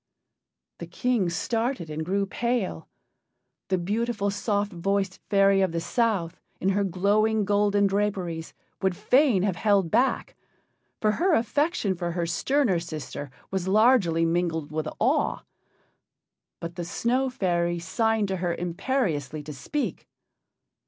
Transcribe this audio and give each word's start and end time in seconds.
The 0.79 0.87
King 0.87 1.29
started 1.29 1.87
and 1.91 2.03
grew 2.03 2.25
pale. 2.25 2.89
The 3.67 3.77
beautiful, 3.77 4.31
soft 4.31 4.73
voiced 4.73 5.19
fairy 5.29 5.61
of 5.61 5.73
the 5.73 5.79
South, 5.79 6.39
in 6.59 6.69
her 6.69 6.83
glowing 6.83 7.45
golden 7.45 7.85
draperies, 7.85 8.55
would 8.81 8.95
fain 8.97 9.43
have 9.43 9.57
held 9.57 9.91
back, 9.91 10.35
for 10.99 11.11
her 11.11 11.35
affection 11.35 11.93
for 11.93 12.13
her 12.13 12.25
sterner 12.25 12.79
sister 12.79 13.29
was 13.51 13.67
largely 13.67 14.25
mingled 14.25 14.71
with 14.71 14.87
awe. 14.97 15.41
But 16.59 16.77
the 16.77 16.83
Snow 16.83 17.29
fairy 17.29 17.77
signed 17.77 18.27
to 18.29 18.37
her 18.37 18.55
imperiously 18.55 19.43
to 19.43 19.53
speak. 19.53 20.07